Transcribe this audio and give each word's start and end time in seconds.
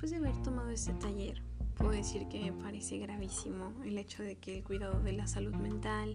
después 0.00 0.12
de 0.12 0.28
haber 0.28 0.42
tomado 0.44 0.70
este 0.70 0.92
taller, 0.92 1.42
puedo 1.74 1.90
decir 1.90 2.28
que 2.28 2.38
me 2.38 2.52
parece 2.52 2.98
gravísimo 2.98 3.72
el 3.84 3.98
hecho 3.98 4.22
de 4.22 4.36
que 4.36 4.56
el 4.56 4.62
cuidado 4.62 5.00
de 5.00 5.10
la 5.10 5.26
salud 5.26 5.52
mental, 5.56 6.14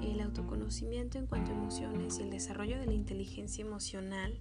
el 0.00 0.20
autoconocimiento 0.20 1.18
en 1.18 1.26
cuanto 1.26 1.50
a 1.50 1.56
emociones 1.56 2.20
y 2.20 2.22
el 2.22 2.30
desarrollo 2.30 2.78
de 2.78 2.86
la 2.86 2.92
inteligencia 2.92 3.64
emocional 3.64 4.38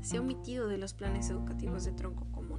sea 0.00 0.22
omitido 0.22 0.66
de 0.66 0.78
los 0.78 0.94
planes 0.94 1.28
educativos 1.28 1.84
de 1.84 1.92
tronco 1.92 2.24
común. 2.32 2.58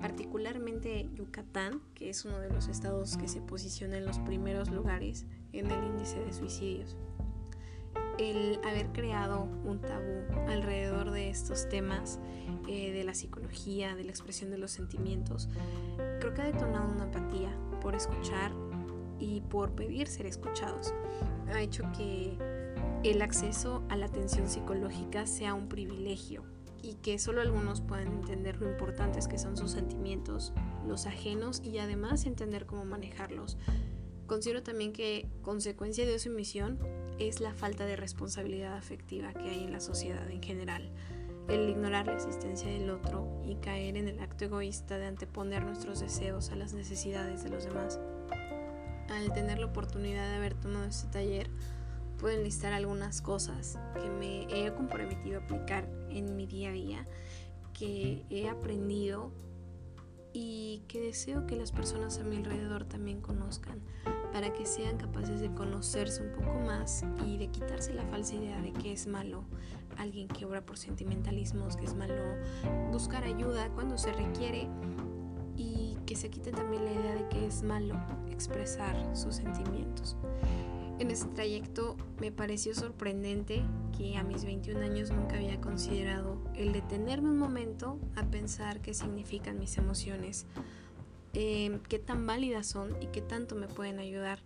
Particularmente 0.00 1.10
Yucatán, 1.12 1.82
que 1.94 2.08
es 2.10 2.24
uno 2.24 2.38
de 2.38 2.50
los 2.50 2.68
estados 2.68 3.16
que 3.16 3.26
se 3.26 3.40
posiciona 3.40 3.98
en 3.98 4.06
los 4.06 4.20
primeros 4.20 4.70
lugares 4.70 5.26
en 5.52 5.72
el 5.72 5.86
índice 5.86 6.20
de 6.20 6.32
suicidios 6.32 6.96
el 8.18 8.60
haber 8.64 8.92
creado 8.92 9.44
un 9.64 9.80
tabú 9.80 10.24
alrededor 10.48 11.10
de 11.10 11.30
estos 11.30 11.68
temas 11.68 12.18
eh, 12.68 12.92
de 12.92 13.04
la 13.04 13.14
psicología, 13.14 13.94
de 13.94 14.04
la 14.04 14.10
expresión 14.10 14.50
de 14.50 14.58
los 14.58 14.70
sentimientos, 14.70 15.48
creo 16.20 16.34
que 16.34 16.42
ha 16.42 16.46
detonado 16.46 16.92
una 16.92 17.04
apatía 17.04 17.56
por 17.80 17.94
escuchar 17.94 18.52
y 19.18 19.40
por 19.42 19.74
pedir 19.74 20.06
ser 20.06 20.26
escuchados. 20.26 20.92
Ha 21.52 21.60
hecho 21.62 21.84
que 21.96 22.36
el 23.02 23.22
acceso 23.22 23.82
a 23.88 23.96
la 23.96 24.06
atención 24.06 24.48
psicológica 24.48 25.26
sea 25.26 25.54
un 25.54 25.68
privilegio 25.68 26.44
y 26.82 26.94
que 26.94 27.18
solo 27.18 27.40
algunos 27.40 27.80
puedan 27.80 28.08
entender 28.08 28.60
lo 28.60 28.70
importantes 28.70 29.28
que 29.28 29.38
son 29.38 29.56
sus 29.56 29.70
sentimientos, 29.72 30.52
los 30.86 31.06
ajenos 31.06 31.60
y 31.62 31.78
además 31.78 32.26
entender 32.26 32.66
cómo 32.66 32.84
manejarlos. 32.84 33.58
Considero 34.26 34.62
también 34.62 34.92
que 34.92 35.28
consecuencia 35.42 36.06
de 36.06 36.18
su 36.18 36.30
misión 36.30 36.78
es 37.20 37.40
la 37.40 37.52
falta 37.52 37.84
de 37.84 37.96
responsabilidad 37.96 38.76
afectiva 38.76 39.34
que 39.34 39.50
hay 39.50 39.64
en 39.64 39.72
la 39.72 39.80
sociedad 39.80 40.28
en 40.30 40.42
general, 40.42 40.90
el 41.48 41.68
ignorar 41.68 42.06
la 42.06 42.14
existencia 42.14 42.70
del 42.70 42.88
otro 42.88 43.42
y 43.44 43.56
caer 43.56 43.96
en 43.98 44.08
el 44.08 44.20
acto 44.20 44.46
egoísta 44.46 44.96
de 44.96 45.06
anteponer 45.06 45.64
nuestros 45.64 46.00
deseos 46.00 46.50
a 46.50 46.56
las 46.56 46.72
necesidades 46.72 47.44
de 47.44 47.50
los 47.50 47.64
demás. 47.64 48.00
Al 49.10 49.32
tener 49.34 49.58
la 49.58 49.66
oportunidad 49.66 50.30
de 50.30 50.36
haber 50.36 50.54
tomado 50.54 50.86
este 50.86 51.08
taller, 51.08 51.50
pueden 52.18 52.42
listar 52.42 52.72
algunas 52.72 53.20
cosas 53.20 53.78
que 54.00 54.08
me 54.08 54.44
he 54.44 54.72
comprometido 54.72 55.40
a 55.40 55.44
aplicar 55.44 55.88
en 56.08 56.36
mi 56.36 56.46
día 56.46 56.70
a 56.70 56.72
día, 56.72 57.06
que 57.74 58.24
he 58.30 58.48
aprendido 58.48 59.30
y 60.32 60.84
que 60.88 61.00
deseo 61.00 61.46
que 61.46 61.56
las 61.56 61.72
personas 61.72 62.18
a 62.18 62.24
mi 62.24 62.36
alrededor 62.36 62.84
también 62.84 63.20
conozcan 63.20 63.80
para 64.32 64.52
que 64.52 64.66
sean 64.66 64.96
capaces 64.96 65.40
de 65.40 65.52
conocerse 65.52 66.22
un 66.22 66.32
poco 66.32 66.58
más 66.60 67.04
y 67.26 67.36
de 67.36 67.48
quitarse 67.48 67.92
la 67.94 68.04
falsa 68.06 68.34
idea 68.34 68.60
de 68.60 68.72
que 68.72 68.92
es 68.92 69.06
malo 69.06 69.44
alguien 69.96 70.28
que 70.28 70.44
obra 70.44 70.64
por 70.64 70.78
sentimentalismos, 70.78 71.76
que 71.76 71.84
es 71.84 71.94
malo 71.94 72.36
buscar 72.90 73.24
ayuda 73.24 73.68
cuando 73.70 73.98
se 73.98 74.12
requiere 74.12 74.68
y 75.56 75.96
que 76.06 76.16
se 76.16 76.30
quite 76.30 76.52
también 76.52 76.84
la 76.84 76.92
idea 76.92 77.14
de 77.14 77.28
que 77.28 77.46
es 77.46 77.62
malo 77.62 77.94
expresar 78.30 78.96
sus 79.16 79.36
sentimientos. 79.36 80.16
En 80.98 81.10
ese 81.10 81.28
trayecto 81.28 81.96
me 82.20 82.30
pareció 82.30 82.74
sorprendente 82.74 83.62
que 83.96 84.18
a 84.18 84.22
mis 84.22 84.44
21 84.44 84.80
años 84.80 85.10
nunca 85.10 85.36
había 85.36 85.58
considerado 85.58 86.38
el 86.54 86.72
detenerme 86.72 87.30
un 87.30 87.38
momento 87.38 87.98
a 88.16 88.24
pensar 88.24 88.82
qué 88.82 88.92
significan 88.92 89.58
mis 89.58 89.78
emociones 89.78 90.46
Em, 91.32 91.80
qué 91.88 91.98
tan 91.98 92.26
válidas 92.26 92.66
son 92.66 93.00
y 93.00 93.06
qué 93.06 93.20
tanto 93.20 93.54
me 93.54 93.68
pueden 93.68 93.98
ayudar. 93.98 94.40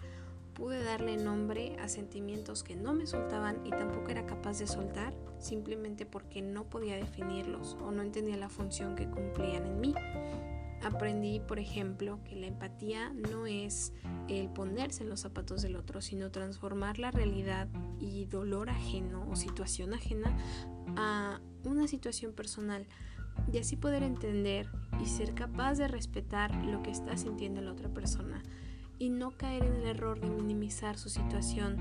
Pude 0.54 0.82
darle 0.82 1.16
nombre 1.16 1.76
a 1.80 1.88
sentimientos 1.88 2.62
que 2.62 2.76
no 2.76 2.92
me 2.92 3.06
soltaban 3.06 3.66
y 3.66 3.70
tampoco 3.70 4.10
era 4.10 4.26
capaz 4.26 4.58
de 4.58 4.66
soltar 4.66 5.14
simplemente 5.40 6.06
porque 6.06 6.42
no 6.42 6.64
podía 6.64 6.96
definirlos 6.96 7.76
o 7.80 7.90
no 7.90 8.02
entendía 8.02 8.36
la 8.36 8.48
función 8.48 8.94
que 8.94 9.08
cumplían 9.08 9.66
en 9.66 9.80
mí. 9.80 9.94
Aprendí, 10.84 11.40
por 11.40 11.58
ejemplo, 11.58 12.20
que 12.24 12.36
la 12.36 12.46
empatía 12.46 13.10
no 13.30 13.46
es 13.46 13.94
el 14.28 14.50
ponerse 14.50 15.02
en 15.02 15.08
los 15.08 15.20
zapatos 15.20 15.62
del 15.62 15.76
otro, 15.76 16.02
sino 16.02 16.30
transformar 16.30 16.98
la 16.98 17.10
realidad 17.10 17.68
y 17.98 18.26
dolor 18.26 18.68
ajeno 18.68 19.26
o 19.30 19.34
situación 19.34 19.94
ajena 19.94 20.36
a 20.96 21.40
una 21.64 21.88
situación 21.88 22.34
personal 22.34 22.86
y 23.52 23.58
así 23.58 23.76
poder 23.76 24.02
entender 24.02 24.68
y 25.02 25.06
ser 25.06 25.34
capaz 25.34 25.74
de 25.74 25.88
respetar 25.88 26.54
lo 26.64 26.82
que 26.82 26.90
está 26.90 27.16
sintiendo 27.16 27.60
la 27.60 27.72
otra 27.72 27.88
persona 27.88 28.42
y 28.98 29.10
no 29.10 29.32
caer 29.32 29.64
en 29.64 29.74
el 29.74 29.84
error 29.84 30.20
de 30.20 30.30
minimizar 30.30 30.98
su 30.98 31.08
situación 31.08 31.76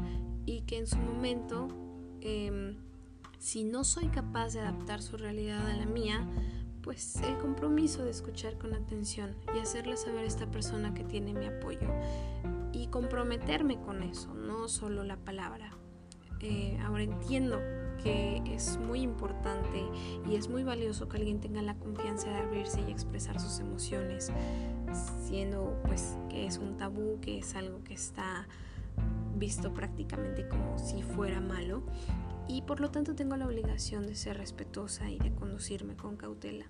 y 0.46 0.62
que 0.62 0.78
en 0.78 0.88
su 0.88 0.98
momento, 0.98 1.68
em, 2.22 2.78
si 3.40 3.64
no 3.64 3.84
soy 3.84 4.08
capaz 4.08 4.54
de 4.54 4.62
adaptar 4.62 5.02
su 5.02 5.18
realidad 5.18 5.68
a 5.68 5.76
la 5.76 5.86
mía, 5.86 6.28
pues 6.82 7.16
el 7.22 7.38
compromiso 7.38 8.04
de 8.04 8.12
escuchar 8.12 8.58
con 8.58 8.74
atención 8.74 9.36
y 9.56 9.60
hacerle 9.60 9.96
saber 9.96 10.26
a 10.26 10.28
esta 10.28 10.52
persona 10.52 10.94
que 10.94 11.04
tiene 11.04 11.34
mi 11.34 11.46
apoyo 11.46 11.88
y 12.74 12.88
comprometerme 12.88 13.80
con 13.80 14.04
eso, 14.04 14.34
no 14.34 14.68
solo 14.68 15.04
la 15.04 15.18
palabra. 15.18 15.72
Eh, 16.44 16.78
ahora 16.84 17.04
entiendo 17.04 17.60
que 18.04 18.42
es 18.46 18.78
muy 18.78 19.02
importante 19.02 19.84
y 20.30 20.36
es 20.36 20.50
muy 20.50 20.64
valioso 20.64 21.08
que 21.08 21.18
alguien 21.18 21.40
tenga 21.40 21.62
la 21.62 21.76
confianza 21.76 22.30
de 22.30 22.36
abrirse 22.36 22.82
y 22.82 22.92
expresar 22.92 23.40
sus 23.40 23.60
emociones, 23.60 24.32
siendo 25.26 25.82
pues 25.86 26.18
que 26.30 26.46
es 26.46 26.58
un 26.58 26.76
tabú, 26.76 27.20
que 27.22 27.40
es 27.40 27.56
algo 27.56 27.82
que 27.84 27.94
está 27.94 28.48
visto 29.36 29.74
prácticamente 29.74 30.48
como 30.48 30.78
si 30.78 31.02
fuera 31.02 31.40
malo 31.40 31.84
y 32.48 32.62
por 32.64 32.82
lo 32.82 32.92
tanto 32.92 33.16
tengo 33.16 33.38
la 33.38 33.48
obligación 33.48 34.06
de 34.06 34.16
ser 34.16 34.38
respetuosa 34.38 35.10
y 35.10 35.18
de 35.20 35.34
conducirme 35.34 35.96
con 35.96 36.18
cautela. 36.18 36.66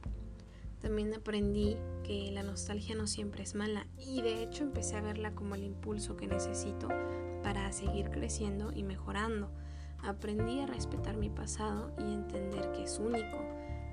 También 0.83 1.13
aprendí 1.13 1.77
que 2.03 2.29
la 2.33 2.43
nostalgia 2.43 2.93
no 2.93 3.07
siempre 3.07 3.41
es 3.41 3.55
mala 3.55 3.87
y 3.97 4.21
de 4.21 4.43
hecho 4.43 4.65
empecé 4.65 4.97
a 4.97 5.01
verla 5.01 5.33
como 5.33 5.55
el 5.55 5.63
impulso 5.63 6.17
que 6.17 6.27
necesito 6.27 6.89
para 7.41 7.71
seguir 7.71 8.09
creciendo 8.09 8.73
y 8.73 8.83
mejorando. 8.83 9.49
Aprendí 9.99 10.59
a 10.59 10.67
respetar 10.67 11.15
mi 11.15 11.29
pasado 11.29 11.93
y 11.97 12.13
entender 12.13 12.73
que 12.73 12.83
es 12.83 12.99
único. 12.99 13.37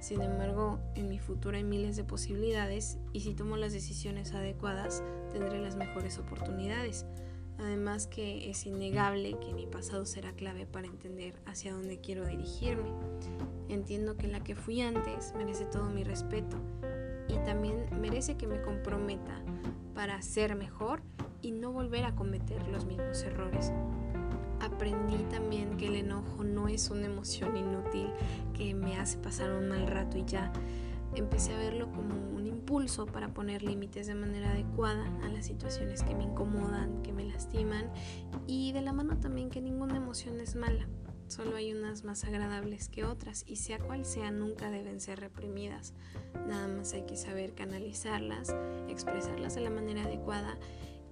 Sin 0.01 0.21
embargo, 0.21 0.81
en 0.97 1.09
mi 1.09 1.21
futuro 1.21 1.57
hay 1.57 1.63
miles 1.63 1.95
de 1.95 2.03
posibilidades 2.03 2.99
y 3.13 3.21
si 3.21 3.35
tomo 3.35 3.57
las 3.57 3.73
decisiones 3.73 4.35
adecuadas 4.35 5.05
tendré 5.33 5.63
las 5.63 5.77
mejores 5.77 6.19
oportunidades. 6.19 7.07
Además 7.61 8.07
que 8.07 8.51
es 8.51 8.67
innegable 8.67 9.37
que 9.39 9.53
mi 9.53 9.67
pasado 9.67 10.07
será 10.07 10.33
clave 10.33 10.67
para 10.67 10.87
entender 10.87 11.35
hacia 11.47 11.73
dónde 11.73 12.01
quiero 12.01 12.27
dirigirme. 12.27 12.91
Entiendo 13.69 14.17
que 14.17 14.29
la 14.29 14.41
que 14.43 14.57
fui 14.57 14.81
antes 14.81 15.35
merece 15.37 15.67
todo 15.67 15.91
mi 15.91 16.03
respeto 16.03 16.57
y 17.29 17.35
también 17.45 17.87
merece 18.01 18.37
que 18.37 18.47
me 18.47 18.61
comprometa 18.63 19.43
para 19.95 20.21
ser 20.23 20.57
mejor 20.57 21.03
y 21.43 21.53
no 21.53 21.73
volver 21.73 22.05
a 22.05 22.15
cometer 22.15 22.67
los 22.69 22.87
mismos 22.87 23.23
errores 23.23 23.71
aprendí 24.61 25.17
también 25.31 25.77
que 25.77 25.89
el 25.89 25.97
enojo 25.97 26.45
no 26.45 26.69
es 26.69 26.91
una 26.91 27.07
emoción 27.07 27.57
inútil 27.57 28.11
que 28.55 28.75
me 28.75 28.99
hace 28.99 29.19
pasar 29.19 29.53
un 29.53 29.69
mal 29.69 29.87
rato 29.87 30.19
y 30.19 30.25
ya. 30.25 30.53
Empecé 31.15 31.55
a 31.55 31.59
verlo 31.59 31.91
como 31.91 32.15
impulso 32.71 33.05
para 33.07 33.35
poner 33.35 33.65
límites 33.65 34.07
de 34.07 34.15
manera 34.15 34.53
adecuada 34.53 35.05
a 35.25 35.29
las 35.29 35.47
situaciones 35.47 36.05
que 36.05 36.15
me 36.15 36.23
incomodan, 36.23 37.03
que 37.03 37.13
me 37.13 37.25
lastiman 37.25 37.91
y 38.47 38.71
de 38.71 38.81
la 38.81 38.93
mano 38.93 39.19
también 39.19 39.51
que 39.51 39.61
ninguna 39.61 39.97
emoción 39.97 40.39
es 40.39 40.55
mala. 40.55 40.87
Solo 41.27 41.57
hay 41.57 41.73
unas 41.73 42.05
más 42.05 42.23
agradables 42.23 42.89
que 42.89 43.03
otras 43.03 43.43
y 43.45 43.57
sea 43.57 43.81
cual 43.81 44.05
sea 44.05 44.31
nunca 44.31 44.71
deben 44.71 45.01
ser 45.01 45.19
reprimidas. 45.19 45.95
Nada 46.47 46.69
más 46.69 46.93
hay 46.93 47.03
que 47.07 47.17
saber 47.17 47.57
canalizarlas, 47.57 48.55
expresarlas 48.89 49.57
de 49.57 49.63
la 49.63 49.71
manera 49.71 50.05
adecuada 50.05 50.57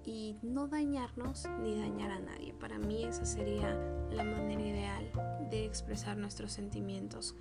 y 0.04 0.36
no 0.42 0.68
dañarnos 0.68 1.48
ni 1.60 1.76
dañar 1.76 2.12
a 2.12 2.20
nadie. 2.20 2.54
Para 2.54 2.78
mí 2.78 3.04
esa 3.04 3.24
sería 3.24 3.76
la 4.12 4.22
manera 4.22 4.62
ideal 4.62 5.10
de 5.50 5.64
expresar 5.64 6.18
nuestros 6.18 6.52
sentimientos. 6.52 7.34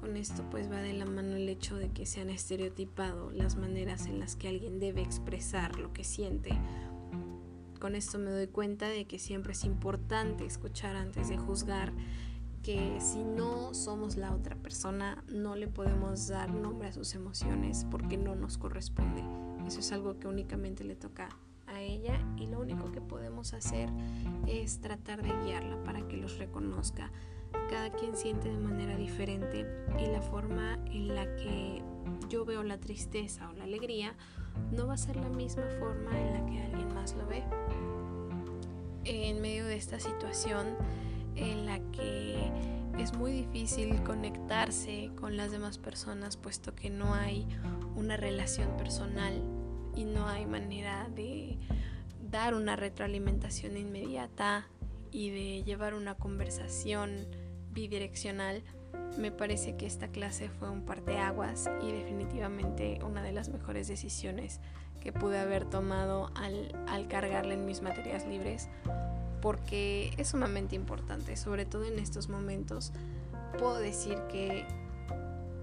Con 0.00 0.16
esto 0.16 0.42
pues 0.50 0.70
va 0.70 0.78
de 0.78 0.94
la 0.94 1.04
mano 1.04 1.36
el 1.36 1.46
hecho 1.50 1.76
de 1.76 1.90
que 1.90 2.06
se 2.06 2.22
han 2.22 2.30
estereotipado 2.30 3.30
las 3.32 3.56
maneras 3.56 4.06
en 4.06 4.18
las 4.18 4.34
que 4.34 4.48
alguien 4.48 4.80
debe 4.80 5.02
expresar 5.02 5.78
lo 5.78 5.92
que 5.92 6.04
siente. 6.04 6.58
Con 7.78 7.94
esto 7.94 8.18
me 8.18 8.30
doy 8.30 8.46
cuenta 8.46 8.88
de 8.88 9.04
que 9.04 9.18
siempre 9.18 9.52
es 9.52 9.64
importante 9.64 10.46
escuchar 10.46 10.96
antes 10.96 11.28
de 11.28 11.36
juzgar, 11.36 11.92
que 12.62 12.98
si 13.00 13.22
no 13.22 13.74
somos 13.74 14.16
la 14.16 14.34
otra 14.34 14.56
persona 14.56 15.22
no 15.28 15.54
le 15.54 15.68
podemos 15.68 16.28
dar 16.28 16.50
nombre 16.50 16.88
a 16.88 16.92
sus 16.92 17.14
emociones 17.14 17.86
porque 17.90 18.16
no 18.16 18.34
nos 18.34 18.56
corresponde. 18.56 19.22
Eso 19.66 19.80
es 19.80 19.92
algo 19.92 20.18
que 20.18 20.28
únicamente 20.28 20.82
le 20.82 20.96
toca 20.96 21.28
ella 21.78 22.20
y 22.36 22.46
lo 22.46 22.60
único 22.60 22.90
que 22.92 23.00
podemos 23.00 23.54
hacer 23.54 23.88
es 24.46 24.80
tratar 24.80 25.22
de 25.22 25.32
guiarla 25.44 25.82
para 25.84 26.06
que 26.08 26.16
los 26.16 26.38
reconozca. 26.38 27.10
Cada 27.68 27.90
quien 27.90 28.16
siente 28.16 28.48
de 28.48 28.58
manera 28.58 28.96
diferente 28.96 29.66
y 29.98 30.06
la 30.06 30.20
forma 30.20 30.78
en 30.86 31.14
la 31.14 31.24
que 31.36 31.82
yo 32.28 32.44
veo 32.44 32.62
la 32.62 32.78
tristeza 32.78 33.48
o 33.48 33.52
la 33.52 33.64
alegría 33.64 34.14
no 34.72 34.86
va 34.86 34.94
a 34.94 34.98
ser 34.98 35.16
la 35.16 35.28
misma 35.28 35.66
forma 35.78 36.18
en 36.18 36.32
la 36.32 36.46
que 36.46 36.62
alguien 36.62 36.94
más 36.94 37.14
lo 37.14 37.26
ve. 37.26 37.44
En 39.04 39.40
medio 39.40 39.64
de 39.66 39.76
esta 39.76 39.98
situación 39.98 40.76
en 41.36 41.66
la 41.66 41.78
que 41.92 42.50
es 42.98 43.14
muy 43.14 43.32
difícil 43.32 44.02
conectarse 44.02 45.10
con 45.18 45.36
las 45.36 45.50
demás 45.50 45.78
personas 45.78 46.36
puesto 46.36 46.74
que 46.74 46.90
no 46.90 47.14
hay 47.14 47.46
una 47.96 48.16
relación 48.16 48.76
personal 48.76 49.42
y 49.96 50.04
no 50.04 50.26
hay 50.28 50.46
manera 50.46 51.08
de 51.14 51.58
dar 52.30 52.54
una 52.54 52.76
retroalimentación 52.76 53.76
inmediata 53.76 54.68
y 55.10 55.30
de 55.30 55.62
llevar 55.62 55.94
una 55.94 56.14
conversación 56.14 57.26
bidireccional, 57.72 58.62
me 59.18 59.30
parece 59.30 59.76
que 59.76 59.86
esta 59.86 60.08
clase 60.08 60.48
fue 60.48 60.70
un 60.70 60.82
parteaguas 60.82 61.68
y 61.82 61.92
definitivamente 61.92 63.00
una 63.04 63.22
de 63.22 63.32
las 63.32 63.48
mejores 63.48 63.88
decisiones 63.88 64.60
que 65.00 65.12
pude 65.12 65.38
haber 65.38 65.64
tomado 65.64 66.30
al, 66.34 66.72
al 66.88 67.08
cargarle 67.08 67.54
en 67.54 67.64
mis 67.64 67.82
materias 67.82 68.26
libres 68.26 68.68
porque 69.40 70.12
es 70.18 70.28
sumamente 70.28 70.76
importante, 70.76 71.36
sobre 71.36 71.64
todo 71.64 71.84
en 71.84 71.98
estos 71.98 72.28
momentos. 72.28 72.92
Puedo 73.58 73.78
decir 73.78 74.18
que 74.30 74.66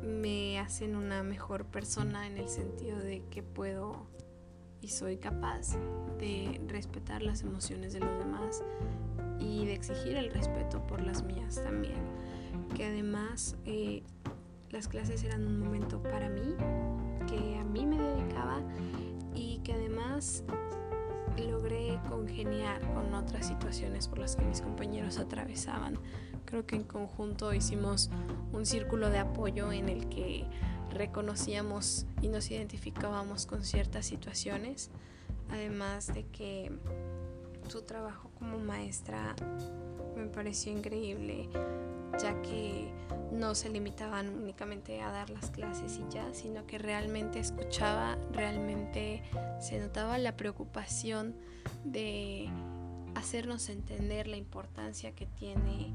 me 0.02 0.60
hacen 0.60 0.96
una 0.96 1.24
mejor 1.24 1.66
persona 1.66 2.28
en 2.28 2.38
el 2.38 2.50
sentido 2.50 2.98
de 2.98 3.24
que 3.30 3.44
puedo 3.44 4.08
y 4.82 4.90
soy 4.90 5.18
capaz 5.18 5.76
de 6.20 6.62
respetar 6.68 7.22
las 7.22 7.42
emociones 7.42 7.94
de 7.94 8.00
los 8.00 8.18
demás 8.18 8.64
y 9.48 9.66
de 9.66 9.74
exigir 9.74 10.18
el 10.18 10.32
respeto 10.32 10.86
por 10.86 11.02
las 11.02 11.24
mías 11.24 11.62
también. 11.64 11.96
Que 12.76 12.86
además 12.86 13.56
eh, 13.66 14.04
las 14.70 14.88
clases 14.88 15.24
eran 15.24 15.48
un 15.48 15.60
momento 15.60 16.02
para 16.04 16.30
mí, 16.30 16.56
que 17.28 17.58
a 17.58 17.64
mí 17.64 17.86
me 17.86 17.98
dedicaba 17.98 18.62
y 19.34 19.60
que 19.60 19.74
además 19.74 20.44
logré 21.46 22.00
congeniar 22.10 22.82
con 22.94 23.14
otras 23.14 23.48
situaciones 23.48 24.08
por 24.08 24.20
las 24.20 24.36
que 24.36 24.44
mis 24.44 24.62
compañeros 24.62 25.20
atravesaban. 25.20 26.00
Creo 26.46 26.66
que 26.66 26.76
en 26.76 26.84
conjunto 26.84 27.54
hicimos 27.54 28.10
un 28.54 28.66
círculo 28.66 29.10
de 29.10 29.20
apoyo 29.20 29.72
en 29.72 29.90
el 29.90 30.10
que 30.10 30.46
reconocíamos 30.92 32.06
y 32.22 32.30
nos 32.30 32.50
identificábamos 32.50 33.46
con 33.46 33.64
ciertas 33.64 34.06
situaciones, 34.06 34.90
además 35.50 36.08
de 36.08 36.26
que 36.26 36.72
su 37.70 37.82
trabajo 37.82 38.30
como 38.38 38.60
maestra 38.60 39.36
me 40.16 40.28
pareció 40.28 40.72
increíble, 40.72 41.50
ya 42.20 42.42
que 42.42 42.92
no 43.32 43.56
se 43.56 43.70
limitaban 43.70 44.30
únicamente 44.30 45.02
a 45.02 45.12
dar 45.12 45.30
las 45.30 45.52
clases 45.52 46.00
y 46.00 46.12
ya, 46.12 46.34
sino 46.34 46.66
que 46.66 46.78
realmente 46.78 47.40
escuchaba, 47.40 48.18
realmente 48.32 49.22
se 49.60 49.80
notaba 49.80 50.18
la 50.18 50.38
preocupación 50.38 51.36
de 51.84 52.50
hacernos 53.16 53.70
entender 53.70 54.28
la 54.28 54.38
importancia 54.38 55.14
que 55.14 55.26
tiene 55.26 55.94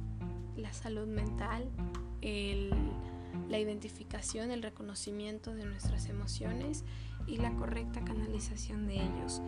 la 0.56 0.72
salud 0.72 1.06
mental, 1.06 1.68
la 3.48 3.58
identificación, 3.58 4.50
el 4.50 4.62
reconocimiento 4.62 5.54
de 5.54 5.64
nuestras 5.64 6.06
emociones 6.08 6.84
y 7.26 7.38
la 7.38 7.54
correcta 7.54 8.04
canalización 8.04 8.86
de 8.86 8.96
ellos 8.96 9.40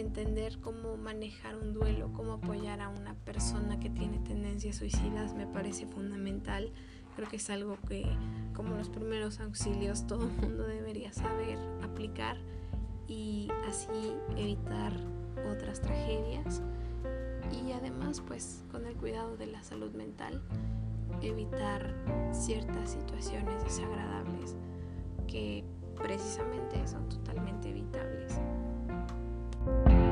entender 0.00 0.58
cómo 0.60 0.96
manejar 0.96 1.56
un 1.56 1.72
duelo, 1.72 2.12
cómo 2.12 2.34
apoyar 2.34 2.80
a 2.80 2.88
una 2.88 3.14
persona 3.14 3.78
que 3.78 3.90
tiene 3.90 4.18
tendencias 4.18 4.76
suicidas 4.76 5.34
me 5.34 5.46
parece 5.46 5.86
fundamental. 5.86 6.72
Creo 7.14 7.28
que 7.28 7.36
es 7.36 7.48
algo 7.50 7.78
que 7.88 8.06
como 8.54 8.76
los 8.76 8.90
primeros 8.90 9.40
auxilios 9.40 10.06
todo 10.06 10.26
el 10.26 10.32
mundo 10.32 10.66
debería 10.66 11.12
saber 11.12 11.58
aplicar 11.82 12.36
y 13.08 13.48
así 13.68 14.14
evitar 14.36 14.92
otras 15.50 15.80
tragedias. 15.80 16.62
Y 17.52 17.72
además 17.72 18.22
pues 18.26 18.64
con 18.70 18.86
el 18.86 18.94
cuidado 18.96 19.36
de 19.36 19.46
la 19.46 19.62
salud 19.62 19.92
mental 19.94 20.42
evitar 21.22 21.94
ciertas 22.32 22.90
situaciones 22.90 23.62
desagradables 23.64 24.56
que 25.26 25.64
precisamente 25.96 26.86
son 26.86 27.08
totalmente 27.08 27.72
thank 29.66 29.90
you 29.90 30.05